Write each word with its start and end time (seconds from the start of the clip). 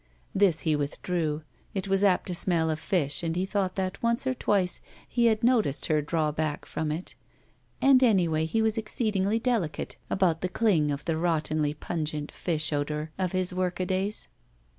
This 0.33 0.61
he 0.61 0.75
withdrew. 0.75 1.43
It 1.75 1.87
was 1.87 2.03
apt 2.03 2.25
to 2.25 2.33
smell 2.33 2.71
of 2.71 2.79
fish 2.79 3.21
and 3.21 3.35
he 3.35 3.45
thought 3.45 3.75
that 3.75 4.01
once 4.01 4.25
or 4.25 4.33
twice 4.33 4.81
he 5.07 5.27
had 5.27 5.43
noticed 5.43 5.85
her 5.85 6.01
draw 6.01 6.31
back 6.31 6.65
from 6.65 6.91
it, 6.91 7.13
and, 7.83 8.01
anyway, 8.01 8.45
he 8.47 8.63
was 8.63 8.77
^tceedingly 8.77 9.39
delicate 9.39 9.97
about 10.09 10.41
the 10.41 10.49
cling 10.49 10.89
of 10.89 11.05
the 11.05 11.17
rottenly 11.17 11.75
pungent 11.75 12.31
fidi 12.31 12.73
odor 12.75 13.11
of 13.19 13.33
his 13.33 13.53
workadays. 13.53 14.27